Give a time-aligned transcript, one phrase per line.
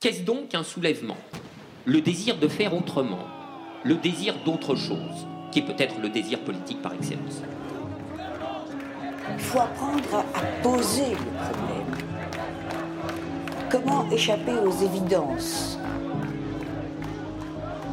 [0.00, 1.18] Qu'est-ce donc un soulèvement?
[1.84, 3.26] Le désir de faire autrement,
[3.84, 7.42] le désir d'autre chose, qui est peut-être le désir politique par excellence.
[9.34, 11.98] Il faut apprendre à, poser le problème.
[13.70, 15.78] Comment échapper aux évidences?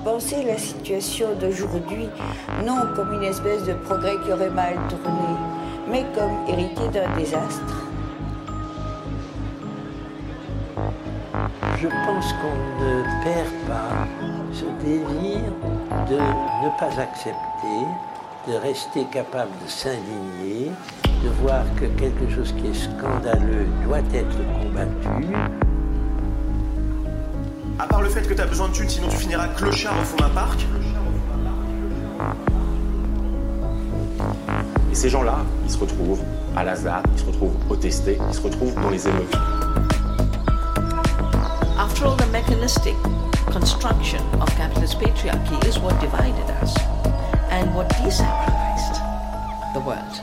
[0.06, 2.08] Penser la situation d'aujourd'hui
[2.66, 5.36] non comme une espèce de progrès qui aurait mal tourné,
[5.92, 7.87] mais comme hérité d'un désastre.
[11.80, 14.08] Je pense qu'on ne perd pas
[14.52, 15.42] ce désir
[16.10, 17.86] de ne pas accepter,
[18.48, 20.72] de rester capable de s'indigner,
[21.24, 25.28] de voir que quelque chose qui est scandaleux doit être combattu.
[27.78, 30.04] À part le fait que tu as besoin de thunes, sinon tu finiras clochard au
[30.04, 30.66] fond d'un parc.
[34.92, 36.24] Et ces gens-là, ils se retrouvent
[36.56, 39.38] à Lazare, ils se retrouvent au testé, ils se retrouvent dans les émeutes.
[42.04, 42.96] All, the mechanistic
[43.48, 46.78] construction of capitalist patriarchy is what divided us
[47.50, 49.02] and what desacralized
[49.74, 50.22] the world.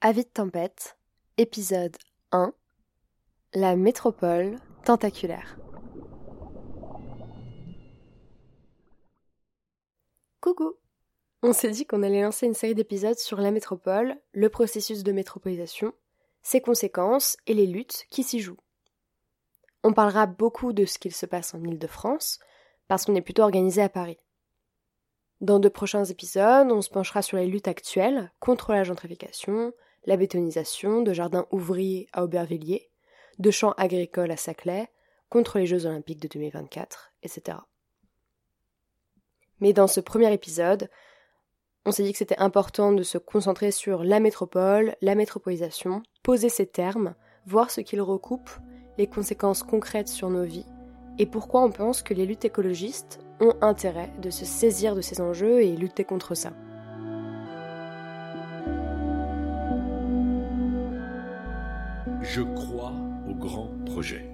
[0.00, 0.96] Avis de tempête,
[1.36, 1.96] épisode
[2.30, 2.54] 1
[3.54, 5.58] La métropole tentaculaire.
[10.40, 10.72] Coucou
[11.42, 15.12] On s'est dit qu'on allait lancer une série d'épisodes sur la métropole, le processus de
[15.12, 15.92] métropolisation,
[16.42, 18.60] ses conséquences et les luttes qui s'y jouent.
[19.84, 22.38] On parlera beaucoup de ce qu'il se passe en Île-de-France,
[22.88, 24.18] parce qu'on est plutôt organisé à Paris.
[25.40, 29.72] Dans de prochains épisodes, on se penchera sur les luttes actuelles contre la gentrification,
[30.04, 32.90] la bétonisation de jardins ouvriers à Aubervilliers,
[33.38, 34.88] de champs agricoles à Saclay,
[35.30, 37.58] contre les Jeux olympiques de 2024, etc.
[39.60, 40.90] Mais dans ce premier épisode,
[41.84, 46.48] on s'est dit que c'était important de se concentrer sur la métropole, la métropolisation, poser
[46.48, 47.14] ses termes,
[47.46, 48.58] voir ce qu'ils recoupent,
[48.98, 50.66] les conséquences concrètes sur nos vies,
[51.18, 55.20] et pourquoi on pense que les luttes écologistes ont intérêt de se saisir de ces
[55.20, 56.52] enjeux et lutter contre ça.
[62.22, 62.92] Je crois
[63.28, 64.30] au grand projet.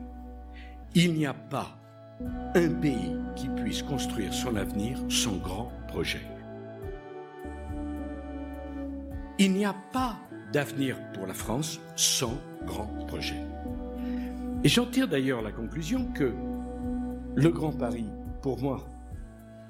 [0.94, 1.78] Il n'y a pas
[2.54, 6.37] un pays qui puisse construire son avenir sans grand projet.
[9.40, 10.16] Il n'y a pas
[10.52, 13.40] d'avenir pour la France sans grand projet.
[14.64, 16.34] Et j'en tire d'ailleurs la conclusion que
[17.36, 18.10] le Grand Paris,
[18.42, 18.84] pour moi,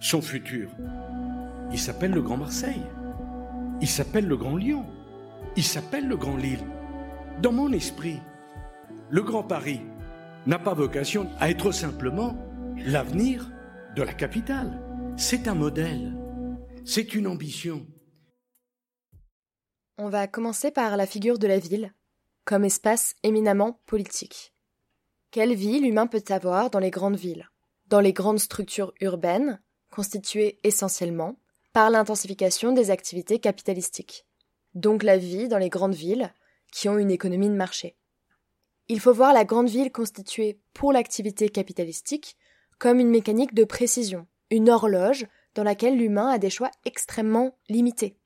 [0.00, 0.70] son futur,
[1.70, 2.82] il s'appelle le Grand Marseille,
[3.82, 4.86] il s'appelle le Grand Lyon,
[5.54, 6.64] il s'appelle le Grand Lille.
[7.42, 8.20] Dans mon esprit,
[9.10, 9.82] le Grand Paris
[10.46, 12.36] n'a pas vocation à être simplement
[12.86, 13.50] l'avenir
[13.94, 14.80] de la capitale.
[15.18, 16.14] C'est un modèle,
[16.86, 17.86] c'est une ambition.
[20.00, 21.92] On va commencer par la figure de la ville,
[22.44, 24.54] comme espace éminemment politique.
[25.32, 27.50] Quelle vie l'humain peut avoir dans les grandes villes,
[27.88, 29.60] dans les grandes structures urbaines,
[29.91, 31.41] constituées essentiellement
[31.72, 34.25] par l'intensification des activités capitalistiques,
[34.72, 36.32] donc la vie dans les grandes villes
[36.70, 37.97] qui ont une économie de marché.
[38.87, 42.37] Il faut voir la grande ville constituée pour l'activité capitalistique
[42.78, 45.26] comme une mécanique de précision, une horloge
[45.56, 48.16] dans laquelle l'humain a des choix extrêmement limités.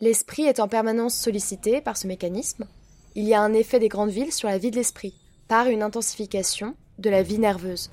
[0.00, 2.66] L'esprit est en permanence sollicité par ce mécanisme.
[3.16, 5.12] Il y a un effet des grandes villes sur la vie de l'esprit,
[5.48, 7.90] par une intensification de la vie nerveuse.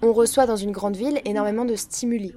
[0.00, 2.32] On reçoit dans une grande ville énormément de stimuli,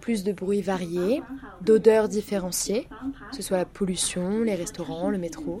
[0.00, 1.24] plus de bruits variés,
[1.60, 2.86] d'odeurs différenciées,
[3.30, 5.60] que ce soit la pollution, les restaurants, le métro,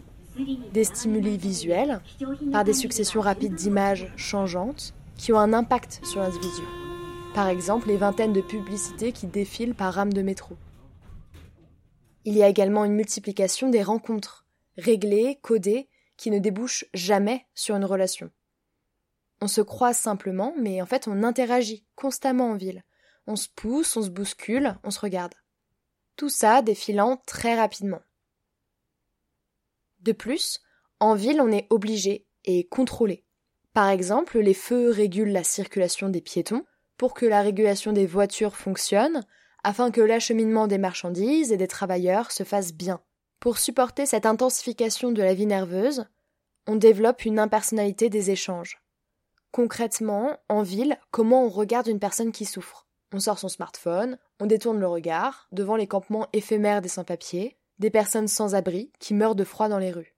[0.72, 2.00] des stimuli visuels,
[2.52, 6.62] par des successions rapides d'images changeantes qui ont un impact sur l'individu.
[7.34, 10.54] Par exemple, les vingtaines de publicités qui défilent par rame de métro.
[12.24, 14.46] Il y a également une multiplication des rencontres,
[14.76, 18.30] réglées, codées, qui ne débouchent jamais sur une relation.
[19.40, 22.84] On se croise simplement, mais en fait on interagit constamment en ville.
[23.26, 25.34] On se pousse, on se bouscule, on se regarde.
[26.16, 28.02] Tout ça défilant très rapidement.
[30.00, 30.60] De plus,
[31.00, 33.24] en ville on est obligé et contrôlé.
[33.72, 36.64] Par exemple, les feux régulent la circulation des piétons
[36.96, 39.24] pour que la régulation des voitures fonctionne,
[39.64, 43.00] afin que l'acheminement des marchandises et des travailleurs se fasse bien.
[43.40, 46.06] Pour supporter cette intensification de la vie nerveuse,
[46.66, 48.82] on développe une impersonnalité des échanges.
[49.50, 52.86] Concrètement, en ville, comment on regarde une personne qui souffre?
[53.12, 57.90] On sort son smartphone, on détourne le regard devant les campements éphémères des sans-papiers, des
[57.90, 60.16] personnes sans abri qui meurent de froid dans les rues.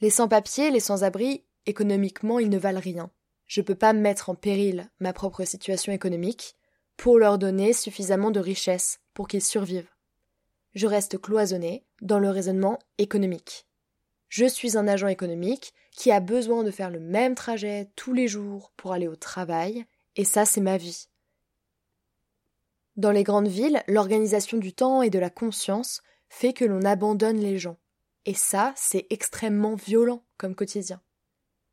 [0.00, 3.10] Les sans-papiers, les sans-abri, économiquement, ils ne valent rien.
[3.46, 6.56] Je ne peux pas mettre en péril ma propre situation économique
[7.00, 9.88] pour leur donner suffisamment de richesse pour qu'ils survivent.
[10.74, 13.66] Je reste cloisonné dans le raisonnement économique.
[14.28, 18.28] Je suis un agent économique qui a besoin de faire le même trajet tous les
[18.28, 19.86] jours pour aller au travail,
[20.16, 21.08] et ça c'est ma vie.
[22.96, 27.40] Dans les grandes villes, l'organisation du temps et de la conscience fait que l'on abandonne
[27.40, 27.78] les gens.
[28.26, 31.00] Et ça, c'est extrêmement violent comme quotidien.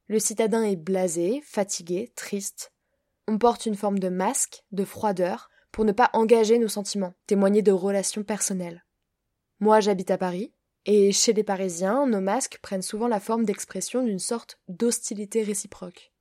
[0.07, 2.71] Le citadin est blasé, fatigué, triste.
[3.27, 7.61] On porte une forme de masque, de froideur, pour ne pas engager nos sentiments, témoigner
[7.61, 8.85] de relations personnelles.
[9.59, 10.53] Moi, j'habite à Paris,
[10.85, 16.13] et chez les Parisiens, nos masques prennent souvent la forme d'expression d'une sorte d'hostilité réciproque.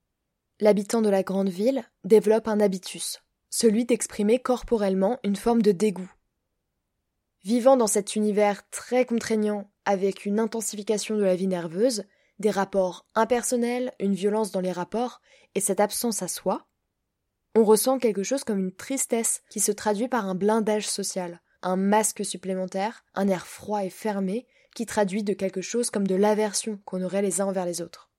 [0.59, 6.11] L'habitant de la grande ville développe un habitus, celui d'exprimer corporellement une forme de dégoût.
[7.45, 12.05] Vivant dans cet univers très contraignant, avec une intensification de la vie nerveuse,
[12.41, 15.21] des rapports impersonnels, une violence dans les rapports
[15.55, 16.67] et cette absence à soi,
[17.57, 21.77] on ressent quelque chose comme une tristesse qui se traduit par un blindage social, un
[21.77, 26.79] masque supplémentaire, un air froid et fermé qui traduit de quelque chose comme de l'aversion
[26.85, 28.11] qu'on aurait les uns envers les autres.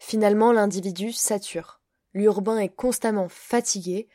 [0.00, 1.80] Finalement, l'individu sature.
[2.12, 4.08] L'urbain est constamment fatigué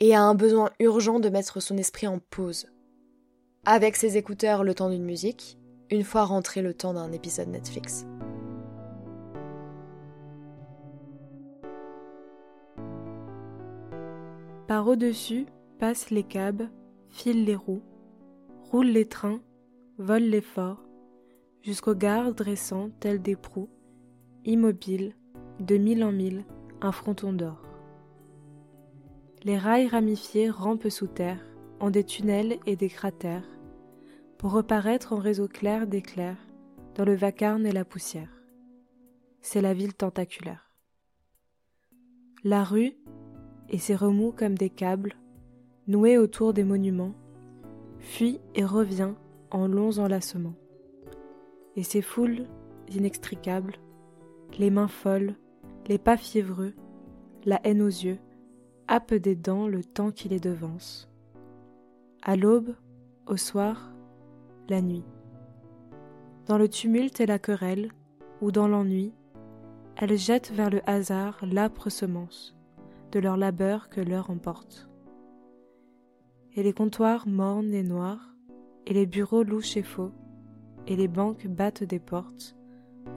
[0.00, 2.66] et a un besoin urgent de mettre son esprit en pause.
[3.66, 5.58] Avec ses écouteurs le temps d'une musique,
[5.90, 8.06] une fois rentré le temps d'un épisode Netflix.
[14.66, 15.44] Par au-dessus
[15.78, 16.68] passent les cabs,
[17.10, 17.82] filent les roues,
[18.70, 19.40] roulent les trains,
[19.98, 20.82] volent les forts,
[21.60, 23.68] jusqu'aux gares dressant tels des proues,
[24.46, 25.14] immobiles,
[25.60, 26.44] de mille en mille,
[26.80, 27.62] un fronton d'or.
[29.42, 31.44] Les rails ramifiés rampent sous terre,
[31.78, 33.46] en des tunnels et des cratères,
[34.38, 36.38] pour reparaître en réseau clair d'éclairs
[36.94, 38.30] dans le vacarme et la poussière.
[39.42, 40.70] C'est la ville tentaculaire.
[42.44, 42.96] La rue,
[43.68, 45.14] et ses remous comme des câbles,
[45.86, 47.14] noués autour des monuments,
[47.98, 49.14] fuit et revient
[49.50, 50.54] en longs enlacements.
[51.76, 52.46] Et ces foules
[52.88, 53.76] inextricables,
[54.58, 55.34] les mains folles,
[55.86, 56.74] les pas fiévreux,
[57.44, 58.18] la haine aux yeux,
[58.88, 61.10] happent des dents le temps qui les devance.
[62.22, 62.74] À l'aube,
[63.26, 63.92] au soir,
[64.68, 65.04] la nuit.
[66.46, 67.90] Dans le tumulte et la querelle,
[68.40, 69.12] ou dans l'ennui,
[69.96, 72.53] elles jettent vers le hasard l'âpre semence
[73.14, 74.88] de leur labeur que l'heure emporte.
[76.56, 78.34] Et les comptoirs mornes et noirs,
[78.86, 80.10] et les bureaux louches et faux,
[80.88, 82.56] et les banques battent des portes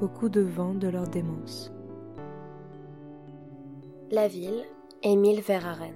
[0.02, 1.72] au coup de vent de leur démence.
[4.12, 4.64] La ville,
[5.02, 5.96] Émile Verhaeren.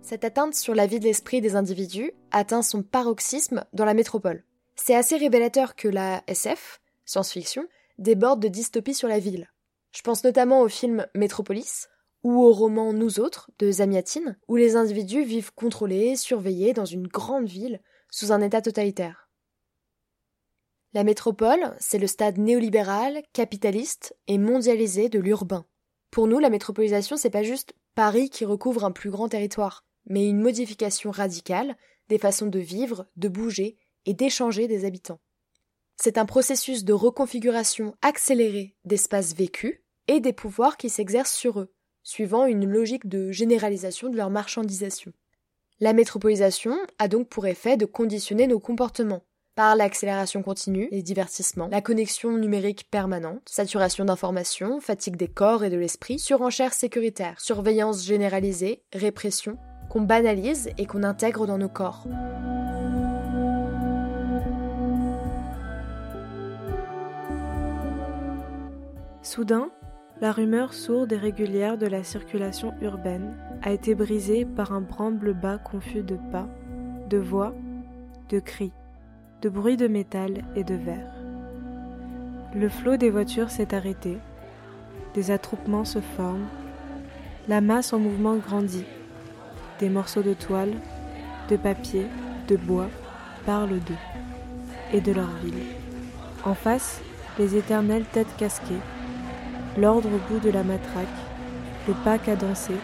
[0.00, 4.44] Cette atteinte sur la vie de l'esprit des individus atteint son paroxysme dans la métropole.
[4.76, 7.66] C'est assez révélateur que la SF, science-fiction,
[7.98, 9.48] déborde de dystopie sur la ville.
[9.92, 11.88] Je pense notamment au film Métropolis
[12.22, 17.06] ou au roman Nous autres de Zamiatine, où les individus vivent contrôlés, surveillés dans une
[17.06, 17.80] grande ville
[18.10, 19.28] sous un état totalitaire.
[20.94, 25.66] La métropole, c'est le stade néolibéral, capitaliste et mondialisé de l'urbain.
[26.10, 30.28] Pour nous, la métropolisation, c'est pas juste Paris qui recouvre un plus grand territoire, mais
[30.28, 31.76] une modification radicale
[32.08, 33.76] des façons de vivre, de bouger
[34.06, 35.20] et d'échanger des habitants.
[36.00, 41.72] C'est un processus de reconfiguration accélérée d'espaces vécus et des pouvoirs qui s'exercent sur eux,
[42.04, 45.12] suivant une logique de généralisation de leur marchandisation.
[45.80, 49.24] La métropolisation a donc pour effet de conditionner nos comportements
[49.56, 55.70] par l'accélération continue, les divertissements, la connexion numérique permanente, saturation d'informations, fatigue des corps et
[55.70, 59.58] de l'esprit, surenchère sécuritaire, surveillance généralisée, répression,
[59.90, 62.06] qu'on banalise et qu'on intègre dans nos corps.
[69.22, 69.70] Soudain,
[70.20, 75.58] la rumeur sourde et régulière de la circulation urbaine a été brisée par un bramble-bas
[75.58, 76.46] confus de pas,
[77.10, 77.52] de voix,
[78.28, 78.72] de cris,
[79.42, 81.12] de bruits de métal et de verre.
[82.54, 84.18] Le flot des voitures s'est arrêté,
[85.14, 86.48] des attroupements se forment,
[87.48, 88.86] la masse en mouvement grandit,
[89.80, 90.74] des morceaux de toile,
[91.48, 92.06] de papier,
[92.46, 92.88] de bois
[93.44, 93.94] parlent d'eux
[94.92, 95.64] et de leur ville.
[96.44, 97.00] En face,
[97.38, 98.80] les éternelles têtes casquées,
[99.78, 101.06] l'ordre au bout de la matraque,
[101.86, 102.74] le pas cadencé,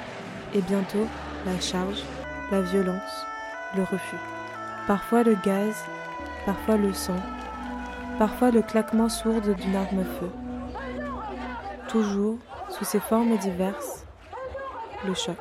[0.54, 1.06] et bientôt
[1.44, 2.02] la charge,
[2.52, 3.26] la violence,
[3.76, 4.16] le refus.
[4.86, 5.74] Parfois le gaz,
[6.46, 7.16] parfois le sang,
[8.18, 10.30] parfois le claquement sourd d'une arme à feu.
[11.88, 12.38] Toujours,
[12.70, 14.06] sous ses formes diverses,
[15.04, 15.36] le choc.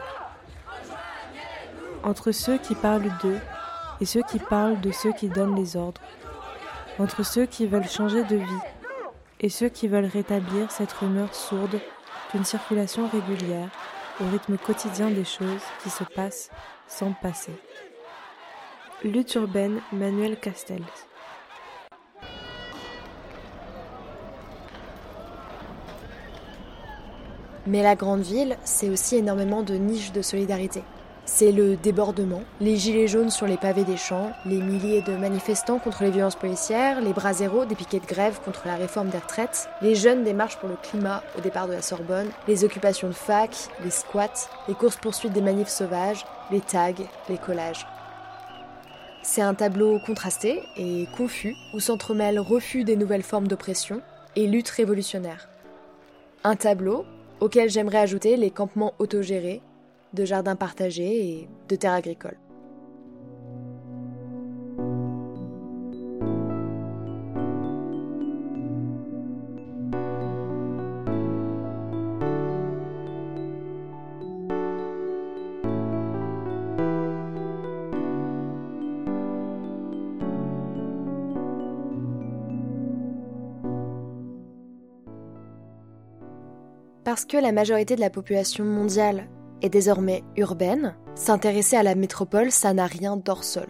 [2.03, 3.39] Entre ceux qui parlent d'eux
[4.01, 6.01] et ceux qui parlent de ceux qui donnent les ordres.
[6.99, 8.72] Entre ceux qui veulent changer de vie
[9.43, 11.79] et ceux qui veulent rétablir cette rumeur sourde
[12.33, 13.69] d'une circulation régulière
[14.21, 16.49] au rythme quotidien des choses qui se passent
[16.87, 17.51] sans passer.
[19.03, 20.81] Lutte urbaine, Manuel Castells.
[27.67, 30.83] Mais la grande ville, c'est aussi énormément de niches de solidarité.
[31.25, 35.79] C'est le débordement, les gilets jaunes sur les pavés des champs, les milliers de manifestants
[35.79, 39.19] contre les violences policières, les bras zéro des piquets de grève contre la réforme des
[39.19, 43.07] retraites, les jeunes des marches pour le climat au départ de la Sorbonne, les occupations
[43.07, 43.51] de fac,
[43.85, 46.91] les squats, les courses-poursuites des manifs sauvages, les tags,
[47.29, 47.87] les collages.
[49.21, 54.01] C'est un tableau contrasté et confus où s'entremêlent refus des nouvelles formes d'oppression
[54.35, 55.47] et lutte révolutionnaire.
[56.43, 57.05] Un tableau
[57.39, 59.61] auquel j'aimerais ajouter les campements autogérés,
[60.13, 62.37] de jardins partagés et de terres agricoles.
[87.03, 89.27] Parce que la majorité de la population mondiale
[89.63, 93.67] est désormais urbaine, s'intéresser à la métropole, ça n'a rien d'hors sol.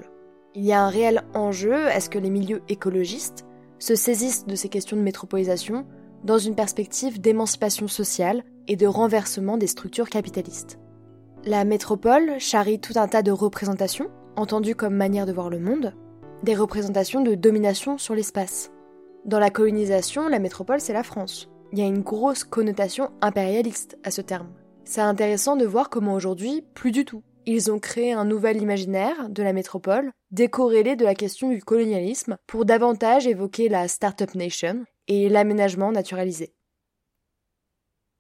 [0.56, 3.46] Il y a un réel enjeu à ce que les milieux écologistes
[3.80, 5.86] se saisissent de ces questions de métropolisation
[6.24, 10.80] dans une perspective d'émancipation sociale et de renversement des structures capitalistes?
[11.46, 15.94] La métropole charrie tout un tas de représentations, entendues comme manière de voir le monde,
[16.44, 18.72] des représentations de domination sur l'espace.
[19.26, 21.50] Dans la colonisation, la métropole, c'est la France.
[21.72, 24.50] Il y a une grosse connotation impérialiste à ce terme.
[24.86, 27.24] C'est intéressant de voir comment aujourd'hui, plus du tout.
[27.46, 32.38] Ils ont créé un nouvel imaginaire de la métropole, décorrélé de la question du colonialisme,
[32.48, 36.54] pour davantage évoquer la Startup Nation et l'aménagement naturalisé.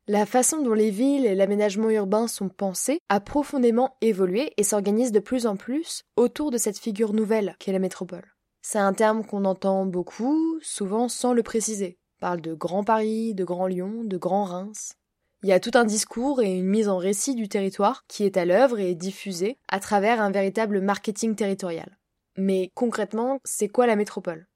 [0.07, 5.13] La façon dont les villes et l'aménagement urbain sont pensés a profondément évolué et s'organise
[5.13, 8.33] de plus en plus autour de cette figure nouvelle qu'est la métropole.
[8.61, 11.97] C'est un terme qu'on entend beaucoup, souvent sans le préciser.
[12.17, 14.95] On parle de Grand Paris, de Grand Lyon, de Grand Reims.
[15.43, 18.37] Il y a tout un discours et une mise en récit du territoire qui est
[18.37, 21.97] à l'œuvre et diffusée à travers un véritable marketing territorial.
[22.37, 24.47] Mais concrètement, c'est quoi la métropole?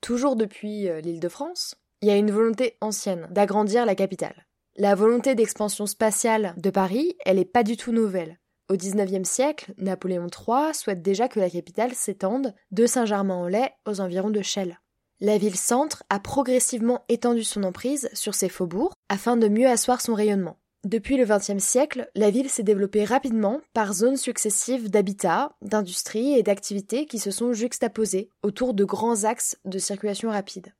[0.00, 4.46] Toujours depuis euh, l'île de France, il y a une volonté ancienne d'agrandir la capitale.
[4.76, 8.38] La volonté d'expansion spatiale de Paris, elle n'est pas du tout nouvelle.
[8.68, 14.30] Au XIXe siècle, Napoléon III souhaite déjà que la capitale s'étende de Saint-Germain-en-Laye aux environs
[14.30, 14.78] de Chelles.
[15.20, 20.14] La ville-centre a progressivement étendu son emprise sur ses faubourgs afin de mieux asseoir son
[20.14, 20.56] rayonnement.
[20.84, 26.42] Depuis le XXe siècle, la ville s'est développée rapidement par zones successives d'habitat, d'industrie et
[26.42, 30.74] d'activités qui se sont juxtaposées autour de grands axes de circulation rapide.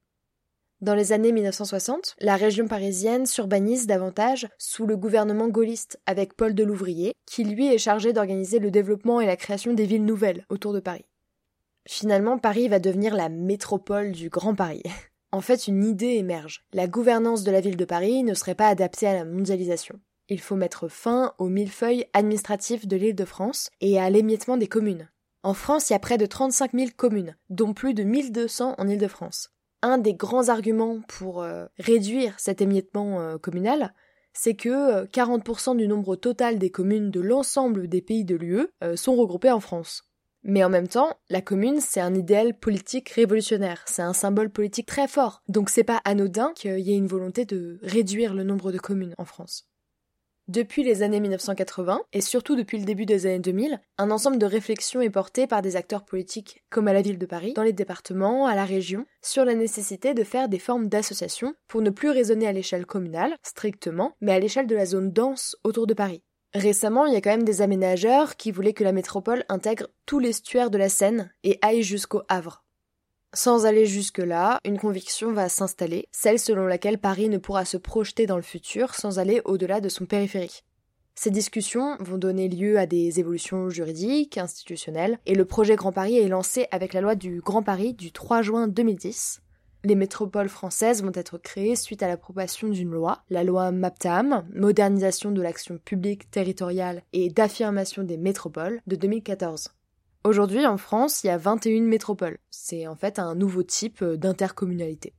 [0.80, 6.54] Dans les années 1960, la région parisienne s'urbanise davantage sous le gouvernement gaulliste avec Paul
[6.54, 10.72] Delouvrier, qui lui est chargé d'organiser le développement et la création des villes nouvelles autour
[10.72, 11.06] de Paris.
[11.86, 14.82] Finalement, Paris va devenir la métropole du Grand Paris.
[15.32, 16.64] En fait, une idée émerge.
[16.72, 19.98] La gouvernance de la ville de Paris ne serait pas adaptée à la mondialisation.
[20.28, 24.68] Il faut mettre fin aux millefeuilles administratifs de l'île de France et à l'émiettement des
[24.68, 25.10] communes.
[25.42, 28.88] En France, il y a près de 35 000 communes, dont plus de 1200 en
[28.88, 29.50] Île-de-France.
[29.82, 33.92] Un des grands arguments pour euh, réduire cet émiettement euh, communal,
[34.32, 38.68] c'est que 40% euh, du nombre total des communes de l'ensemble des pays de l'UE
[38.94, 40.08] sont regroupées en France.
[40.44, 44.86] Mais en même temps, la commune, c'est un idéal politique révolutionnaire, c'est un symbole politique
[44.86, 45.42] très fort.
[45.48, 49.14] Donc c'est pas anodin qu'il y ait une volonté de réduire le nombre de communes
[49.16, 49.66] en France.
[50.46, 54.44] Depuis les années 1980, et surtout depuis le début des années 2000, un ensemble de
[54.44, 57.72] réflexions est porté par des acteurs politiques, comme à la ville de Paris, dans les
[57.72, 62.10] départements, à la région, sur la nécessité de faire des formes d'associations pour ne plus
[62.10, 66.22] raisonner à l'échelle communale, strictement, mais à l'échelle de la zone dense autour de Paris.
[66.54, 70.20] Récemment, il y a quand même des aménageurs qui voulaient que la métropole intègre tous
[70.20, 72.64] les stuaires de la Seine et aille jusqu'au Havre.
[73.32, 78.26] Sans aller jusque-là, une conviction va s'installer, celle selon laquelle Paris ne pourra se projeter
[78.26, 80.64] dans le futur sans aller au-delà de son périphérique.
[81.16, 86.18] Ces discussions vont donner lieu à des évolutions juridiques, institutionnelles, et le projet Grand Paris
[86.18, 89.40] est lancé avec la loi du Grand Paris du 3 juin 2010,
[89.84, 95.30] les métropoles françaises vont être créées suite à l'approbation d'une loi, la loi MAPTAM, modernisation
[95.30, 99.74] de l'action publique territoriale et d'affirmation des métropoles, de 2014.
[100.24, 102.38] Aujourd'hui, en France, il y a 21 métropoles.
[102.50, 105.12] C'est en fait un nouveau type d'intercommunalité.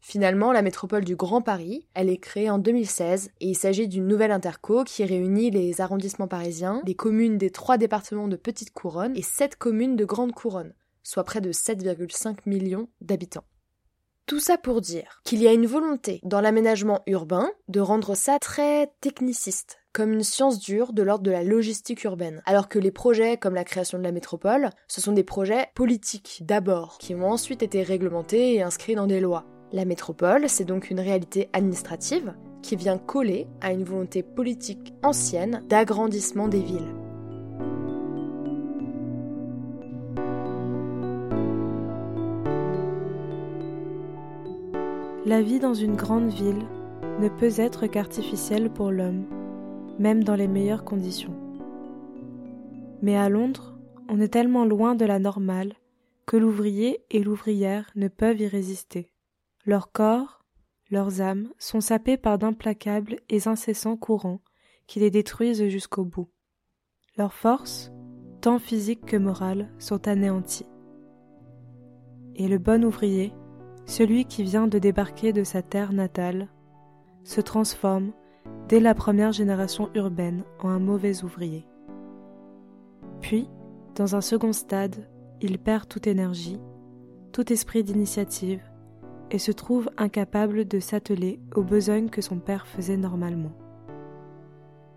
[0.00, 4.08] Finalement, la métropole du Grand Paris, elle est créée en 2016 et il s'agit d'une
[4.08, 9.16] nouvelle interco qui réunit les arrondissements parisiens, les communes des trois départements de Petite Couronne
[9.16, 13.44] et sept communes de Grande Couronne, soit près de 7,5 millions d'habitants.
[14.26, 18.38] Tout ça pour dire qu'il y a une volonté dans l'aménagement urbain de rendre ça
[18.38, 22.92] très techniciste, comme une science dure de l'ordre de la logistique urbaine, alors que les
[22.92, 27.28] projets comme la création de la métropole, ce sont des projets politiques d'abord, qui ont
[27.28, 29.44] ensuite été réglementés et inscrits dans des lois.
[29.72, 35.64] La métropole, c'est donc une réalité administrative qui vient coller à une volonté politique ancienne
[35.68, 36.94] d'agrandissement des villes.
[45.24, 46.66] La vie dans une grande ville
[47.20, 49.24] ne peut être qu'artificielle pour l'homme,
[50.00, 51.36] même dans les meilleures conditions.
[53.02, 55.74] Mais à Londres, on est tellement loin de la normale
[56.26, 59.12] que l'ouvrier et l'ouvrière ne peuvent y résister.
[59.64, 60.44] Leur corps,
[60.90, 64.40] leurs âmes sont sapés par d'implacables et incessants courants
[64.88, 66.30] qui les détruisent jusqu'au bout.
[67.16, 67.92] Leurs forces,
[68.40, 70.66] tant physiques que morales, sont anéanties.
[72.34, 73.32] Et le bon ouvrier,
[73.92, 76.48] celui qui vient de débarquer de sa terre natale,
[77.24, 78.12] se transforme,
[78.66, 81.66] dès la première génération urbaine, en un mauvais ouvrier.
[83.20, 83.50] Puis,
[83.94, 85.06] dans un second stade,
[85.42, 86.58] il perd toute énergie,
[87.32, 88.62] tout esprit d'initiative,
[89.30, 93.52] et se trouve incapable de s'atteler aux besognes que son père faisait normalement.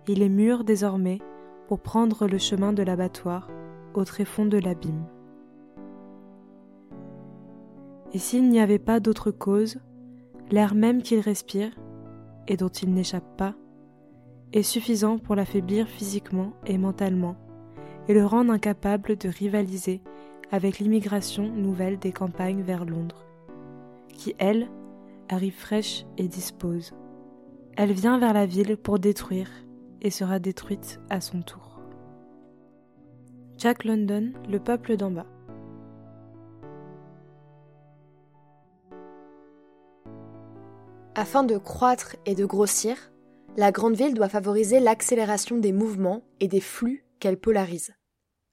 [0.07, 1.19] Il est mûr désormais
[1.67, 3.49] pour prendre le chemin de l'abattoir
[3.93, 5.05] au tréfonds de l'abîme.
[8.15, 9.77] Et s'il n'y avait pas d'autre cause,
[10.49, 11.71] l'air même qu'il respire,
[12.47, 13.55] et dont il n'échappe pas,
[14.53, 17.35] est suffisant pour l'affaiblir physiquement et mentalement,
[18.07, 20.01] et le rendre incapable de rivaliser
[20.49, 23.25] avec l'immigration nouvelle des campagnes vers Londres,
[24.13, 24.69] qui, elle,
[25.27, 26.93] arrive fraîche et dispose.
[27.75, 29.49] Elle vient vers la ville pour détruire
[30.01, 31.81] et sera détruite à son tour.
[33.57, 35.34] Jack London, le peuple d'en bas.
[41.17, 42.97] Afin de croître et de grossir,
[43.55, 47.93] la grande ville doit favoriser l'accélération des mouvements et des flux qu'elle polarise.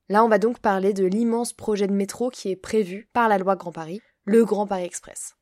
[0.08, 3.38] Là, on va donc parler de l'immense projet de métro qui est prévu par la
[3.38, 5.34] loi Grand Paris, le Grand Paris Express.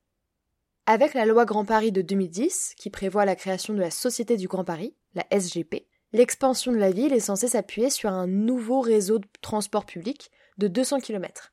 [0.86, 4.48] Avec la loi Grand Paris de 2010, qui prévoit la création de la Société du
[4.48, 9.18] Grand Paris, la SGP, l'expansion de la ville est censée s'appuyer sur un nouveau réseau
[9.18, 11.52] de transport public de 200 km.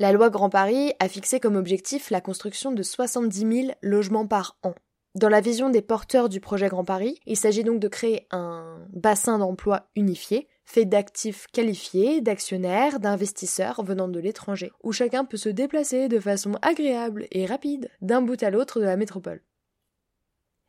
[0.00, 4.56] La loi Grand Paris a fixé comme objectif la construction de 70 000 logements par
[4.62, 4.74] an.
[5.16, 8.78] Dans la vision des porteurs du projet Grand Paris, il s'agit donc de créer un
[8.92, 15.48] bassin d'emploi unifié, fait d'actifs qualifiés, d'actionnaires, d'investisseurs venant de l'étranger, où chacun peut se
[15.48, 19.42] déplacer de façon agréable et rapide d'un bout à l'autre de la métropole.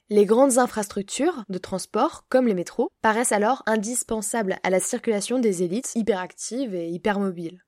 [0.10, 5.62] Les grandes infrastructures de transport, comme les métros, paraissent alors indispensables à la circulation des
[5.62, 7.64] élites hyperactives et hypermobiles.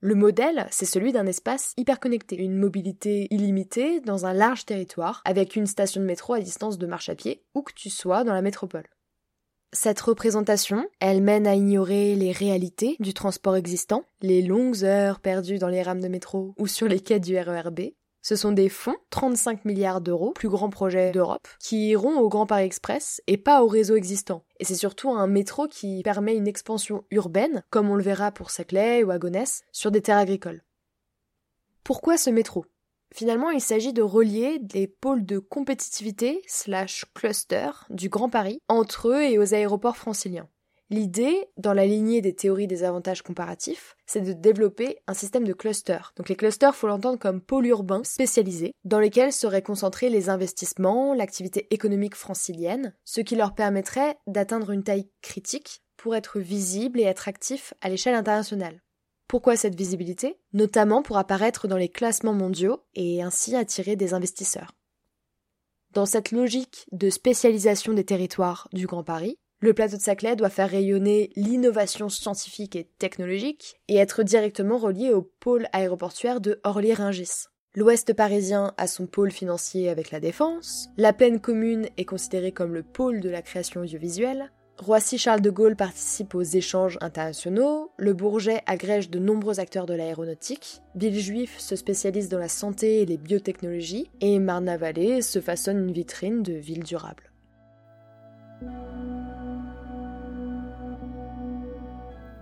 [0.00, 5.22] Le modèle, c'est celui d'un espace hyper connecté, une mobilité illimitée dans un large territoire,
[5.24, 8.22] avec une station de métro à distance de marche à pied, où que tu sois
[8.22, 8.84] dans la métropole.
[9.72, 15.58] Cette représentation, elle mène à ignorer les réalités du transport existant, les longues heures perdues
[15.58, 17.80] dans les rames de métro ou sur les quais du RERB,
[18.26, 22.44] ce sont des fonds, 35 milliards d'euros, plus grand projet d'Europe, qui iront au Grand
[22.44, 24.42] Paris Express et pas au réseau existant.
[24.58, 28.50] Et c'est surtout un métro qui permet une expansion urbaine, comme on le verra pour
[28.50, 30.64] Saclay ou Agonès, sur des terres agricoles.
[31.84, 32.66] Pourquoi ce métro?
[33.14, 39.10] Finalement, il s'agit de relier des pôles de compétitivité slash cluster du Grand Paris entre
[39.10, 40.48] eux et aux aéroports franciliens.
[40.88, 45.52] L'idée, dans la lignée des théories des avantages comparatifs, c'est de développer un système de
[45.52, 46.12] clusters.
[46.16, 51.12] Donc les clusters, faut l'entendre comme pôles urbains spécialisés, dans lesquels seraient concentrés les investissements,
[51.12, 57.08] l'activité économique francilienne, ce qui leur permettrait d'atteindre une taille critique pour être visibles et
[57.08, 58.80] attractifs à l'échelle internationale.
[59.26, 60.38] Pourquoi cette visibilité?
[60.52, 64.70] Notamment pour apparaître dans les classements mondiaux et ainsi attirer des investisseurs.
[65.94, 70.50] Dans cette logique de spécialisation des territoires du Grand Paris, le plateau de Saclay doit
[70.50, 77.46] faire rayonner l'innovation scientifique et technologique et être directement relié au pôle aéroportuaire de Orly-Ringis.
[77.74, 82.74] L'ouest parisien a son pôle financier avec la défense, la plaine commune est considérée comme
[82.74, 88.62] le pôle de la création audiovisuelle, Roissy-Charles de Gaulle participe aux échanges internationaux, le Bourget
[88.66, 94.10] agrège de nombreux acteurs de l'aéronautique, Villejuif se spécialise dans la santé et les biotechnologies,
[94.20, 97.32] et Marne-la-Vallée se façonne une vitrine de ville durable.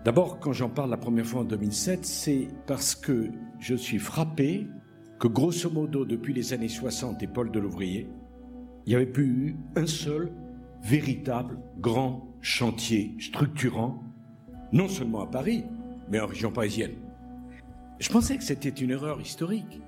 [0.04, 4.66] D'abord, quand j'en parle la première fois en 2007, c'est parce que je suis frappé
[5.18, 8.10] que grosso modo, depuis les années 60 et Paul de l'Ouvrier,
[8.84, 10.30] il n'y avait plus eu un seul
[10.82, 14.02] véritable grand chantier structurant,
[14.72, 15.64] non seulement à Paris,
[16.10, 16.96] mais en région parisienne.
[17.98, 19.80] Je pensais que c'était une erreur historique.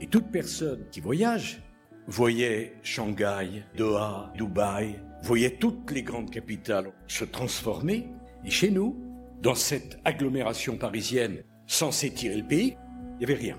[0.00, 1.62] Et toute personne qui voyage
[2.06, 8.08] voyait Shanghai, Doha, Dubaï, voyait toutes les grandes capitales se transformer.
[8.42, 9.05] Et chez nous,
[9.46, 12.76] dans cette agglomération parisienne censée tirer le pays,
[13.12, 13.56] il n'y avait rien.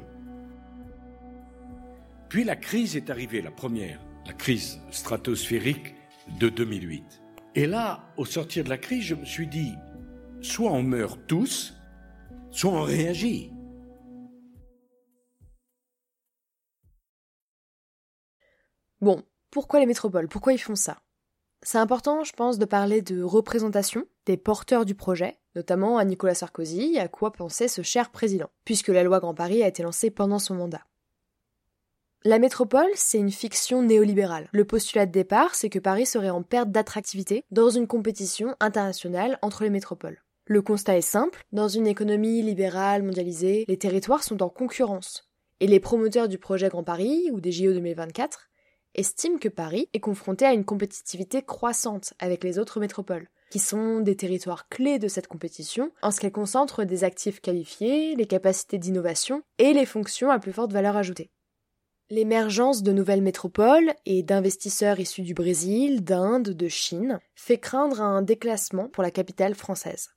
[2.28, 5.96] Puis la crise est arrivée, la première, la crise stratosphérique
[6.42, 7.22] de 2008.
[7.56, 9.76] Et là, au sortir de la crise, je me suis dit,
[10.42, 11.74] soit on meurt tous,
[12.52, 13.54] soit on réagit.
[19.00, 20.28] Bon, pourquoi les métropoles?
[20.28, 21.02] Pourquoi ils font ça?
[21.64, 26.36] C'est important, je pense, de parler de représentation des porteurs du projet, notamment à Nicolas
[26.36, 30.12] Sarkozy, à quoi pensait ce cher président, puisque la loi Grand Paris a été lancée
[30.12, 30.86] pendant son mandat.
[32.24, 34.50] La métropole, c'est une fiction néolibérale.
[34.52, 39.40] Le postulat de départ, c'est que Paris serait en perte d'attractivité dans une compétition internationale
[39.42, 40.22] entre les métropoles.
[40.46, 45.30] Le constat est simple, dans une économie libérale mondialisée, les territoires sont en concurrence.
[45.60, 48.50] Et les promoteurs du projet Grand Paris, ou des JO 2024,
[48.96, 54.00] estiment que Paris est confronté à une compétitivité croissante avec les autres métropoles, qui sont
[54.00, 58.78] des territoires clés de cette compétition en ce qu'elles concentrent des actifs qualifiés, les capacités
[58.78, 61.30] d'innovation et les fonctions à plus forte valeur ajoutée.
[62.10, 68.22] L'émergence de nouvelles métropoles et d'investisseurs issus du Brésil, d'Inde, de Chine fait craindre un
[68.22, 70.12] déclassement pour la capitale française.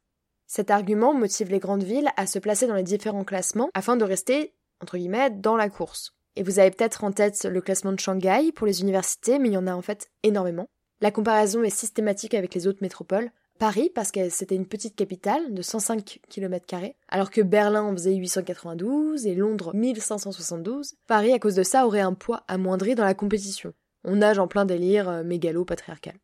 [0.47, 4.05] Cet argument motive les grandes villes à se placer dans les différents classements afin de
[4.05, 6.15] rester, entre guillemets, dans la course.
[6.37, 9.55] Et vous avez peut-être en tête le classement de Shanghai pour les universités, mais il
[9.55, 10.69] y en a en fait énormément.
[11.01, 15.53] La comparaison est systématique avec les autres métropoles, Paris, parce que c'était une petite capitale
[15.53, 16.67] de 105 km,
[17.09, 22.15] alors que Berlin faisait 892 et Londres 1572, Paris, à cause de ça, aurait un
[22.15, 23.75] poids amoindri dans la compétition.
[24.05, 26.15] On nage en plein délire euh, mégalo-patriarcal.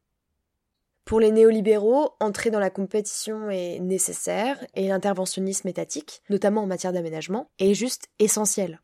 [1.05, 6.95] Pour les néolibéraux, entrer dans la compétition est nécessaire et l'interventionnisme étatique, notamment en matière
[6.95, 8.81] d'aménagement, est juste essentiel.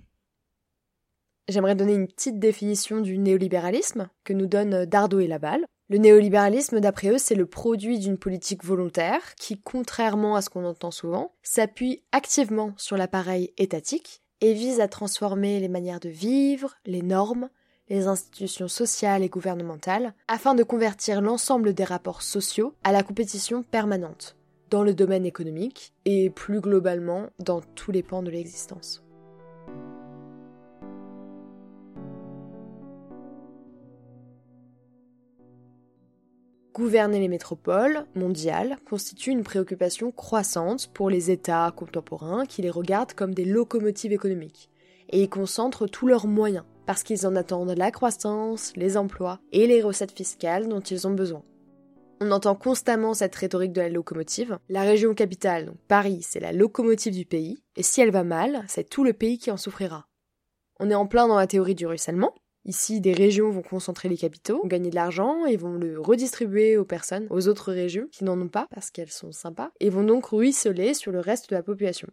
[1.48, 5.66] J'aimerais donner une petite définition du néolibéralisme que nous donnent Dardot et Laval.
[5.88, 10.64] Le néolibéralisme, d'après eux, c'est le produit d'une politique volontaire qui, contrairement à ce qu'on
[10.64, 16.76] entend souvent, s'appuie activement sur l'appareil étatique et vise à transformer les manières de vivre,
[16.87, 17.50] les normes,
[17.88, 23.64] les institutions sociales et gouvernementales, afin de convertir l'ensemble des rapports sociaux à la compétition
[23.64, 24.37] permanente,
[24.70, 29.02] dans le domaine économique et plus globalement dans tous les pans de l'existence.
[36.74, 43.12] Gouverner les métropoles mondiales constitue une préoccupation croissante pour les États contemporains qui les regardent
[43.12, 44.70] comme des locomotives économiques
[45.11, 49.66] et y concentrent tous leurs moyens parce qu'ils en attendent la croissance, les emplois et
[49.66, 51.42] les recettes fiscales dont ils ont besoin.
[52.22, 54.58] On entend constamment cette rhétorique de la locomotive.
[54.70, 58.64] La région capitale, donc Paris, c'est la locomotive du pays, et si elle va mal,
[58.66, 60.06] c'est tout le pays qui en souffrira.
[60.80, 62.32] On est en plein dans la théorie du ruissellement,
[62.64, 66.85] Ici, des régions vont concentrer les capitaux, gagner de l'argent et vont le redistribuer aux
[66.85, 70.27] personnes, aux autres régions qui n'en ont pas parce qu'elles sont sympas, et vont donc
[70.27, 72.09] ruisseler sur le reste de la population.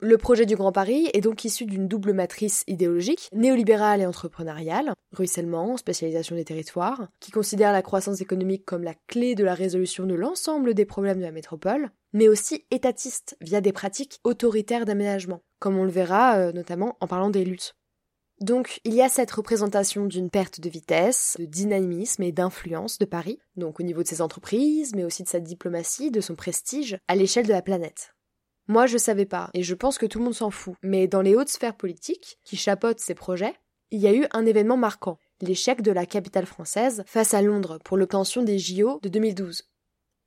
[0.00, 4.92] Le projet du Grand Paris est donc issu d'une double matrice idéologique, néolibérale et entrepreneuriale,
[5.12, 10.06] ruissellement, spécialisation des territoires, qui considère la croissance économique comme la clé de la résolution
[10.06, 15.40] de l'ensemble des problèmes de la métropole, mais aussi étatiste via des pratiques autoritaires d'aménagement,
[15.58, 17.74] comme on le verra euh, notamment en parlant des luttes.
[18.40, 23.04] Donc il y a cette représentation d'une perte de vitesse, de dynamisme et d'influence de
[23.04, 26.98] Paris, donc au niveau de ses entreprises, mais aussi de sa diplomatie, de son prestige,
[27.08, 28.14] à l'échelle de la planète.
[28.68, 31.22] Moi je savais pas, et je pense que tout le monde s'en fout, mais dans
[31.22, 33.54] les hautes sphères politiques, qui chapeautent ces projets,
[33.90, 37.78] il y a eu un événement marquant, l'échec de la capitale française face à Londres
[37.84, 39.64] pour l'obtention des JO de 2012.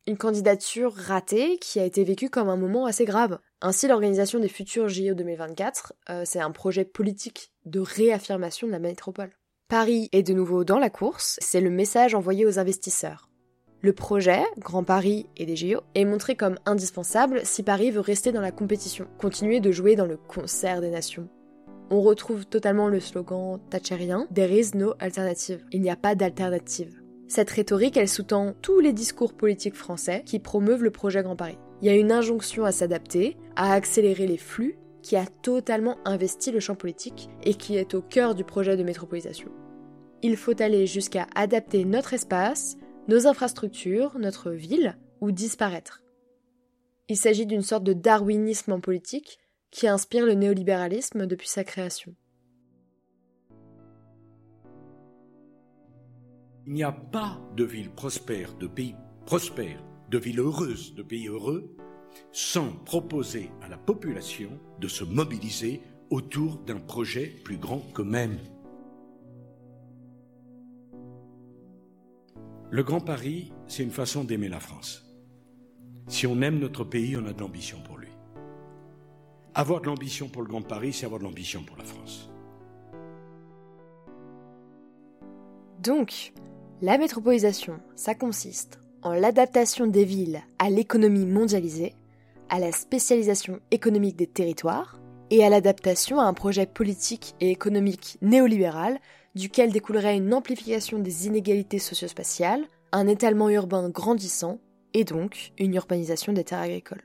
[0.08, 3.40] Une candidature ratée qui a été vécue comme un moment assez grave.
[3.64, 8.80] Ainsi, l'organisation des futurs JO 2024, euh, c'est un projet politique de réaffirmation de la
[8.80, 9.30] métropole.
[9.68, 13.30] Paris est de nouveau dans la course, c'est le message envoyé aux investisseurs.
[13.82, 18.32] Le projet, Grand Paris et des JO, est montré comme indispensable si Paris veut rester
[18.32, 21.30] dans la compétition, continuer de jouer dans le concert des nations.
[21.92, 25.64] On retrouve totalement le slogan thatcherien There is no alternative.
[25.72, 27.02] Il n'y a pas d'alternative.
[27.28, 31.58] Cette rhétorique, elle sous-tend tous les discours politiques français qui promeuvent le projet Grand Paris.
[31.82, 36.52] Il y a une injonction à s'adapter, à accélérer les flux, qui a totalement investi
[36.52, 39.52] le champ politique et qui est au cœur du projet de métropolisation.
[40.22, 46.04] Il faut aller jusqu'à adapter notre espace, nos infrastructures, notre ville, ou disparaître.
[47.10, 49.40] Il s'agit d'une sorte de darwinisme en politique
[49.72, 52.16] qui inspire le néolibéralisme depuis sa création.
[56.68, 61.28] Il n'y a pas de ville prospère, de pays prospère, de ville heureuse, de pays
[61.28, 61.74] heureux,
[62.34, 68.38] sans proposer à la population de se mobiliser autour d'un projet plus grand qu'eux-mêmes.
[72.70, 75.06] Le Grand Paris, c'est une façon d'aimer la France.
[76.08, 78.10] Si on aime notre pays, on a de l'ambition pour lui.
[79.54, 82.30] Avoir de l'ambition pour le Grand Paris, c'est avoir de l'ambition pour la France.
[85.80, 86.34] Donc,
[86.82, 91.96] la métropolisation, ça consiste en l'adaptation des villes à l'économie mondialisée,
[92.50, 98.18] à la spécialisation économique des territoires et à l'adaptation à un projet politique et économique
[98.22, 99.00] néolibéral
[99.36, 104.60] duquel découlerait une amplification des inégalités socio-spatiales, un étalement urbain grandissant
[104.94, 107.04] et donc une urbanisation des terres agricoles.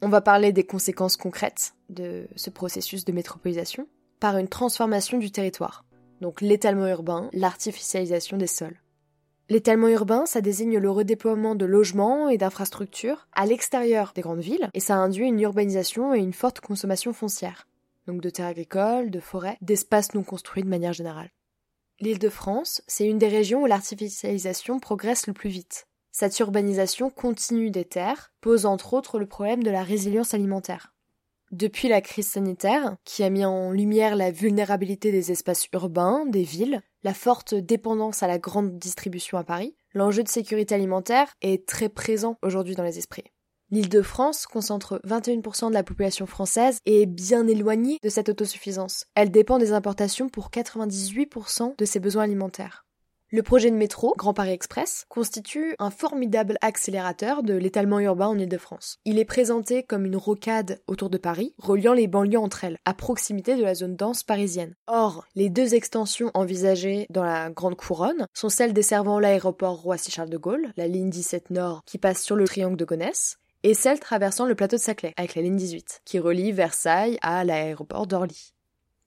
[0.00, 3.86] On va parler des conséquences concrètes de ce processus de métropolisation
[4.20, 5.84] par une transformation du territoire,
[6.20, 8.78] donc l'étalement urbain, l'artificialisation des sols.
[9.50, 14.70] L'étalement urbain, ça désigne le redéploiement de logements et d'infrastructures à l'extérieur des grandes villes,
[14.72, 17.68] et ça induit une urbanisation et une forte consommation foncière,
[18.06, 21.30] donc de terres agricoles, de forêts, d'espaces non construits de manière générale.
[22.00, 25.86] L'île de France, c'est une des régions où l'artificialisation progresse le plus vite.
[26.10, 30.93] Cette urbanisation continue des terres pose entre autres le problème de la résilience alimentaire.
[31.54, 36.42] Depuis la crise sanitaire, qui a mis en lumière la vulnérabilité des espaces urbains, des
[36.42, 41.64] villes, la forte dépendance à la grande distribution à Paris, l'enjeu de sécurité alimentaire est
[41.64, 43.30] très présent aujourd'hui dans les esprits.
[43.70, 48.30] L'île de France concentre 21% de la population française et est bien éloignée de cette
[48.30, 49.06] autosuffisance.
[49.14, 52.83] Elle dépend des importations pour 98% de ses besoins alimentaires.
[53.34, 58.38] Le projet de métro, Grand Paris Express, constitue un formidable accélérateur de l'étalement urbain en
[58.38, 59.00] Ile-de-France.
[59.04, 62.94] Il est présenté comme une rocade autour de Paris, reliant les banlieues entre elles, à
[62.94, 64.76] proximité de la zone dense parisienne.
[64.86, 70.38] Or, les deux extensions envisagées dans la Grande Couronne sont celles desservant l'aéroport Roissy-Charles de
[70.38, 74.46] Gaulle, la ligne 17 Nord qui passe sur le triangle de Gonesse, et celle traversant
[74.46, 78.53] le plateau de Saclay, avec la ligne 18, qui relie Versailles à l'aéroport d'Orly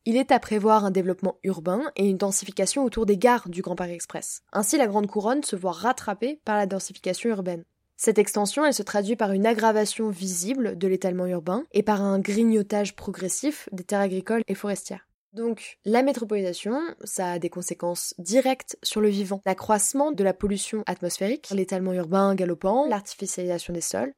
[0.08, 3.76] il est à prévoir un développement urbain et une densification autour des gares du Grand
[3.76, 4.42] Paris Express.
[4.54, 7.66] Ainsi, la Grande Couronne se voit rattrapée par la densification urbaine.
[7.98, 12.20] Cette extension, elle se traduit par une aggravation visible de l'étalement urbain et par un
[12.20, 15.10] grignotage progressif des terres agricoles et forestières.
[15.34, 19.42] Donc, la métropolisation, ça a des conséquences directes sur le vivant.
[19.46, 24.14] L'accroissement de la pollution atmosphérique, l'étalement urbain galopant, l'artificialisation des sols,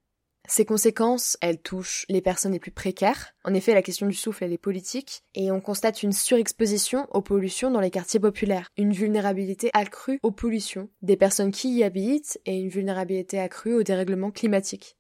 [0.52, 3.34] ces conséquences, elles touchent les personnes les plus précaires.
[3.44, 7.22] En effet, la question du souffle, elle est politique, et on constate une surexposition aux
[7.22, 12.40] pollutions dans les quartiers populaires, une vulnérabilité accrue aux pollutions des personnes qui y habitent
[12.46, 14.98] et une vulnérabilité accrue au dérèglement climatique.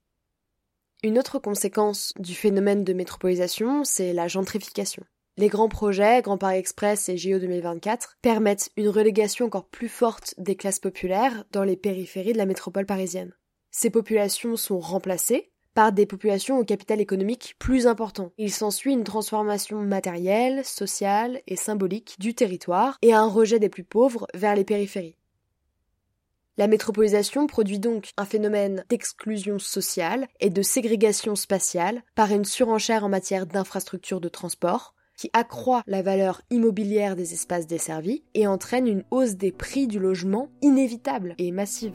[1.02, 5.04] Une autre conséquence du phénomène de métropolisation, c'est la gentrification.
[5.38, 10.36] Les grands projets, Grand Paris Express et JO 2024, permettent une relégation encore plus forte
[10.38, 13.34] des classes populaires dans les périphéries de la métropole parisienne.
[13.72, 18.32] Ces populations sont remplacées par des populations au capital économique plus important.
[18.38, 23.84] Il s'ensuit une transformation matérielle, sociale et symbolique du territoire et un rejet des plus
[23.84, 25.16] pauvres vers les périphéries.
[26.58, 33.06] La métropolisation produit donc un phénomène d'exclusion sociale et de ségrégation spatiale par une surenchère
[33.06, 38.88] en matière d'infrastructures de transport, qui accroît la valeur immobilière des espaces desservis et entraîne
[38.88, 41.94] une hausse des prix du logement inévitable et massive.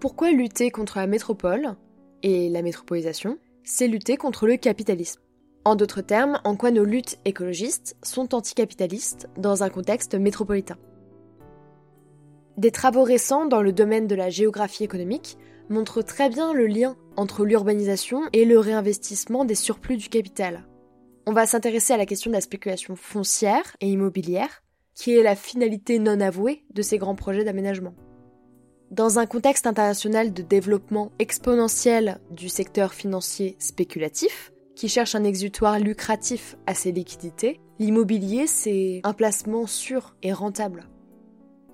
[0.00, 1.76] Pourquoi lutter contre la métropole
[2.22, 5.20] et la métropolisation C'est lutter contre le capitalisme.
[5.66, 10.78] En d'autres termes, en quoi nos luttes écologistes sont anticapitalistes dans un contexte métropolitain?
[12.56, 15.36] Des travaux récents dans le domaine de la géographie économique
[15.68, 20.66] montrent très bien le lien entre l'urbanisation et le réinvestissement des surplus du capital.
[21.26, 24.62] On va s'intéresser à la question de la spéculation foncière et immobilière,
[24.94, 27.94] qui est la finalité non avouée de ces grands projets d'aménagement.
[28.90, 35.78] Dans un contexte international de développement exponentiel du secteur financier spéculatif, qui cherche un exutoire
[35.78, 40.88] lucratif à ses liquidités, l'immobilier c'est un placement sûr et rentable.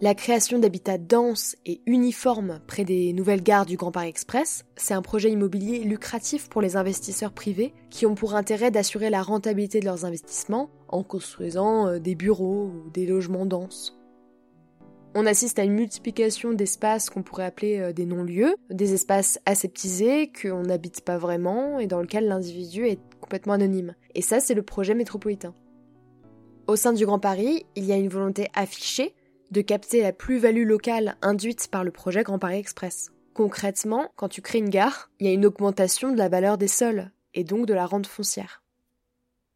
[0.03, 4.93] La création d'habitats denses et uniformes près des nouvelles gares du Grand Paris Express, c'est
[4.93, 9.81] un projet immobilier lucratif pour les investisseurs privés qui ont pour intérêt d'assurer la rentabilité
[9.81, 13.96] de leurs investissements en construisant euh, des bureaux ou des logements denses.
[15.19, 20.31] On assiste à une multiplication d'espaces qu'on pourrait appeler euh, des non-lieux, des espaces aseptisés
[20.31, 23.95] qu'on n'habite pas vraiment et dans lesquels l'individu est complètement anonyme.
[24.15, 25.55] Et ça, c'est le projet métropolitain.
[26.67, 29.15] Au sein du Grand Paris, il y a une volonté affichée
[29.51, 33.11] de capter la plus-value locale induite par le projet Grand Paris Express.
[33.33, 36.69] Concrètement, quand tu crées une gare, il y a une augmentation de la valeur des
[36.69, 38.63] sols et donc de la rente foncière.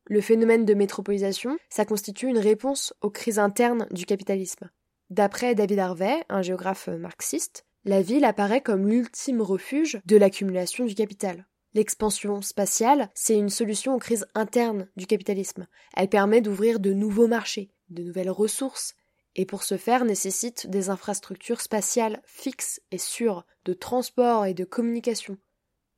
[0.06, 4.70] Le phénomène de métropolisation, ça constitue une réponse aux crises internes du capitalisme.
[5.10, 10.94] D'après David Harvey, un géographe marxiste, la ville apparaît comme l'ultime refuge de l'accumulation du
[10.94, 11.46] capital.
[11.74, 15.66] L'expansion spatiale, c'est une solution aux crises internes du capitalisme.
[15.96, 18.94] Elle permet d'ouvrir de nouveaux marchés, de nouvelles ressources,
[19.34, 24.64] et pour ce faire nécessite des infrastructures spatiales fixes et sûres de transport et de
[24.64, 25.38] communication,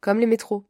[0.00, 0.64] comme les métros.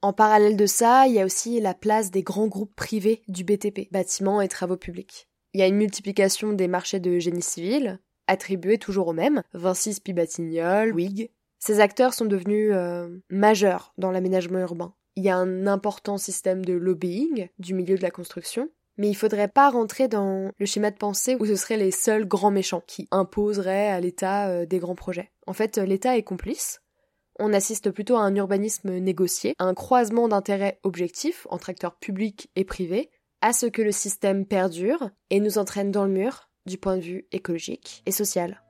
[0.00, 3.42] En parallèle de ça, il y a aussi la place des grands groupes privés du
[3.42, 5.27] BTP, bâtiments et travaux publics.
[5.54, 9.94] Il y a une multiplication des marchés de génie civil, attribués toujours aux mêmes, Vinci
[9.94, 11.30] Spibatignol, Wig.
[11.58, 14.94] Ces acteurs sont devenus euh, majeurs dans l'aménagement urbain.
[15.16, 19.14] Il y a un important système de lobbying du milieu de la construction, mais il
[19.14, 22.82] faudrait pas rentrer dans le schéma de pensée où ce seraient les seuls grands méchants
[22.86, 25.32] qui imposeraient à l'État euh, des grands projets.
[25.46, 26.80] En fait, l'État est complice.
[27.40, 32.50] On assiste plutôt à un urbanisme négocié, à un croisement d'intérêts objectifs entre acteurs publics
[32.56, 36.78] et privés, à ce que le système perdure et nous entraîne dans le mur du
[36.78, 38.62] point de vue écologique et social.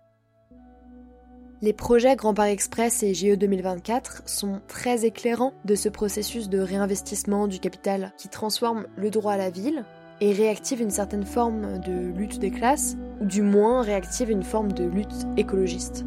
[1.60, 6.60] Les projets Grand Paris Express et GE 2024 sont très éclairants de ce processus de
[6.60, 9.84] réinvestissement du capital qui transforme le droit à la ville
[10.20, 14.72] et réactive une certaine forme de lutte des classes, ou du moins réactive une forme
[14.72, 16.04] de lutte écologiste.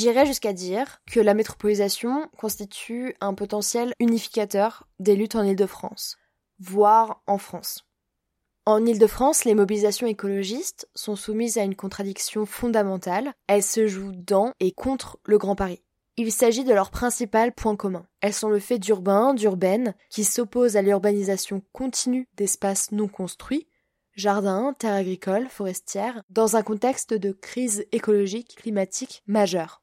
[0.00, 6.16] J'irais jusqu'à dire que la métropolisation constitue un potentiel unificateur des luttes en Île-de-France,
[6.58, 7.84] voire en France.
[8.64, 13.34] En Île-de-France, les mobilisations écologistes sont soumises à une contradiction fondamentale.
[13.46, 15.82] Elles se jouent dans et contre le Grand Paris.
[16.16, 18.06] Il s'agit de leur principal point commun.
[18.22, 23.68] Elles sont le fait d'urbains, d'urbaines, qui s'opposent à l'urbanisation continue d'espaces non construits,
[24.14, 29.79] jardins, terres agricoles, forestières, dans un contexte de crise écologique climatique majeure.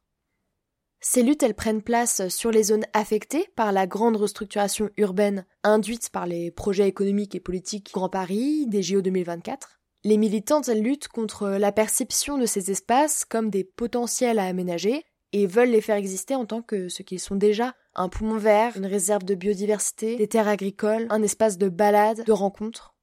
[1.00, 6.10] Ces luttes, elles prennent place sur les zones affectées par la grande restructuration urbaine induite
[6.10, 9.78] par les projets économiques et politiques Grand Paris, des JO 2024.
[10.04, 15.04] Les militantes, elles luttent contre la perception de ces espaces comme des potentiels à aménager
[15.32, 18.76] et veulent les faire exister en tant que ce qu'ils sont déjà, un poumon vert,
[18.76, 22.94] une réserve de biodiversité, des terres agricoles, un espace de balade, de rencontre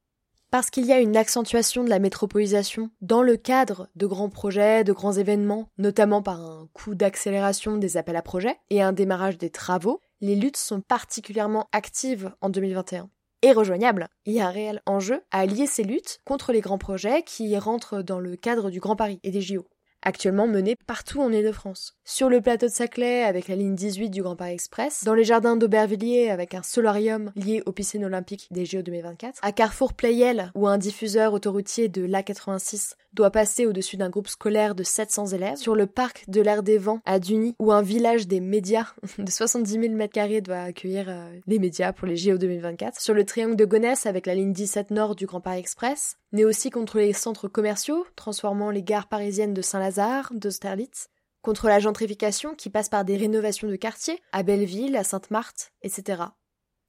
[0.55, 4.85] parce qu'il y a une accentuation de la métropolisation dans le cadre de grands projets,
[4.85, 9.37] de grands événements, notamment par un coup d'accélération des appels à projets et un démarrage
[9.37, 13.09] des travaux, les luttes sont particulièrement actives en 2021
[13.41, 14.07] et rejoignables.
[14.25, 17.57] Il y a un réel enjeu à lier ces luttes contre les grands projets qui
[17.57, 19.65] rentrent dans le cadre du Grand Paris et des JO
[20.05, 21.95] actuellement menée partout en Ile-de-France.
[22.05, 25.23] Sur le plateau de Saclay avec la ligne 18 du Grand Paris Express, dans les
[25.23, 30.51] jardins d'Aubervilliers avec un solarium lié aux piscines olympiques des JO 2024, à Carrefour Playel
[30.55, 35.57] où un diffuseur autoroutier de l'A86 doit passer au-dessus d'un groupe scolaire de 700 élèves,
[35.57, 39.31] sur le parc de l'air des vents à Duny où un village des médias de
[39.31, 43.55] 70 000 m2 doit accueillir euh, les médias pour les JO 2024, sur le triangle
[43.55, 47.13] de Gonesse avec la ligne 17 nord du Grand Paris Express, mais aussi contre les
[47.13, 51.07] centres commerciaux transformant les gares parisiennes de Saint-Lazare d'Austerlitz,
[51.41, 56.23] contre la gentrification qui passe par des rénovations de quartiers, à Belleville, à Sainte-Marthe, etc.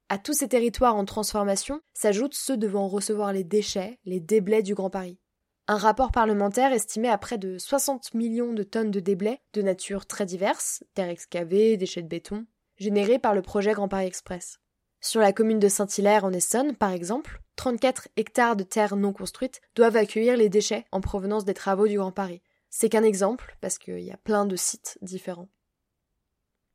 [0.09, 4.75] À tous ces territoires en transformation s'ajoutent ceux devant recevoir les déchets, les déblais du
[4.75, 5.21] Grand Paris.
[5.69, 10.07] Un rapport parlementaire estimait à près de 60 millions de tonnes de déblais de nature
[10.07, 12.47] très diverses, terres excavées, déchets de béton,
[12.79, 14.59] générés par le projet Grand Paris Express.
[15.07, 19.61] Sur la commune de Saint-Hilaire en Essonne, par exemple, 34 hectares de terres non construites
[19.77, 23.79] doivent accueillir les déchets en provenance des travaux du Grand Paris, c'est qu'un exemple, parce
[23.79, 25.49] qu'il y a plein de sites différents.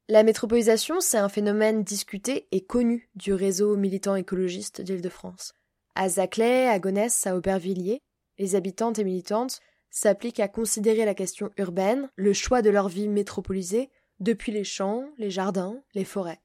[0.08, 5.52] La métropolisation, c'est un phénomène discuté et connu du réseau militant écologiste d'Île-de-France.
[5.96, 8.00] À Zaclay, à Gonesse, à Aubervilliers,
[8.38, 9.60] les habitantes et militantes
[9.90, 13.90] s'appliquent à considérer la question urbaine, le choix de leur vie métropolisée,
[14.21, 16.40] depuis les champs, les jardins, les forêts.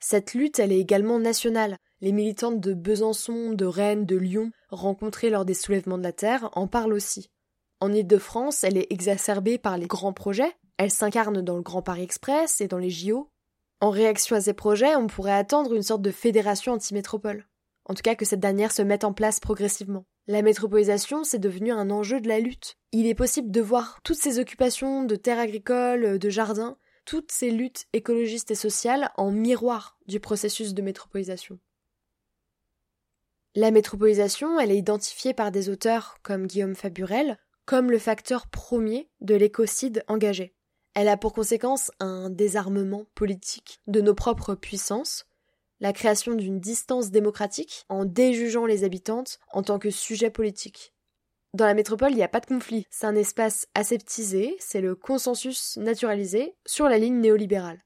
[0.00, 1.78] Cette lutte, elle est également nationale.
[2.00, 6.50] Les militantes de Besançon, de Rennes, de Lyon, rencontrées lors des soulèvements de la Terre,
[6.52, 7.30] en parlent aussi.
[7.80, 12.02] En Ile-de-France, elle est exacerbée par les grands projets, elle s'incarne dans le Grand Paris
[12.02, 13.30] Express et dans les JO.
[13.80, 17.46] En réaction à ces projets, on pourrait attendre une sorte de fédération anti-métropole.
[17.84, 20.04] En tout cas que cette dernière se mette en place progressivement.
[20.28, 22.76] La métropolisation, c'est devenu un enjeu de la lutte.
[22.92, 26.76] Il est possible de voir toutes ces occupations de terres agricoles, de jardins,
[27.08, 31.58] toutes ces luttes écologistes et sociales en miroir du processus de métropolisation.
[33.54, 39.08] La métropolisation, elle est identifiée par des auteurs comme Guillaume Faburel comme le facteur premier
[39.22, 40.54] de l'écocide engagé.
[40.92, 45.24] Elle a pour conséquence un désarmement politique de nos propres puissances,
[45.80, 50.92] la création d'une distance démocratique en déjugeant les habitantes en tant que sujet politique.
[51.54, 52.86] Dans la métropole, il n'y a pas de conflit.
[52.90, 57.82] C'est un espace aseptisé, c'est le consensus naturalisé sur la ligne néolibérale.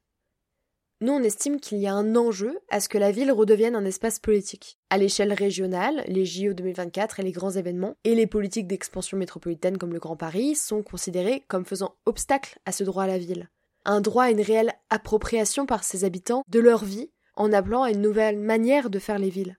[0.99, 3.85] Nous, on estime qu'il y a un enjeu à ce que la ville redevienne un
[3.85, 4.77] espace politique.
[4.89, 9.77] À l'échelle régionale, les JO 2024 et les grands événements, et les politiques d'expansion métropolitaine
[9.77, 13.49] comme le Grand Paris sont considérés comme faisant obstacle à ce droit à la ville.
[13.85, 17.91] Un droit à une réelle appropriation par ses habitants de leur vie, en appelant à
[17.91, 19.57] une nouvelle manière de faire les villes.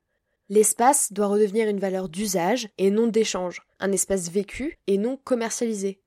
[0.49, 6.01] L'espace doit redevenir une valeur d'usage et non d'échange, un espace vécu et non commercialisé.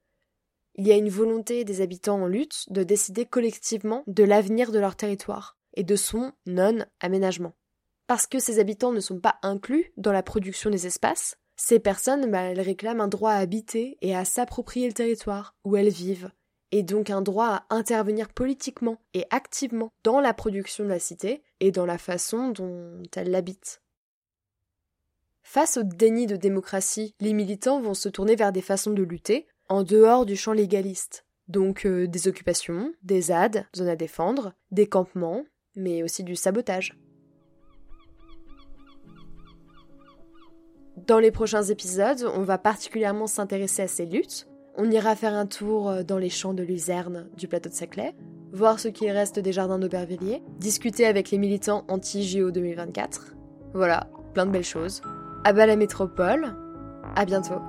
[0.76, 4.80] Il y a une volonté des habitants en lutte de décider collectivement de l'avenir de
[4.80, 7.56] leur territoire et de son non-aménagement.
[8.06, 12.30] Parce que ces habitants ne sont pas inclus dans la production des espaces, ces personnes,
[12.30, 16.32] bah, elles réclament un droit à habiter et à s'approprier le territoire où elles vivent,
[16.72, 21.44] et donc un droit à intervenir politiquement et activement dans la production de la cité
[21.60, 23.82] et dans la façon dont elles l'habitent.
[25.50, 29.48] Face au déni de démocratie, les militants vont se tourner vers des façons de lutter
[29.70, 31.26] en dehors du champ légaliste.
[31.48, 35.46] Donc euh, des occupations, des ZAD, zones à défendre, des campements,
[35.78, 37.00] mais aussi du sabotage.
[40.98, 44.50] Dans les prochains épisodes, on va particulièrement s'intéresser à ces luttes.
[44.76, 48.14] On ira faire un tour euh, dans les champs de luzerne du plateau de Saclay,
[48.52, 53.34] voir ce qu'il reste des jardins d'Aubervilliers, discuter avec les militants anti-JO 2024.
[53.74, 55.02] Voilà, plein de belles choses.
[55.44, 56.54] À bas la métropole,
[57.16, 57.62] à bientôt.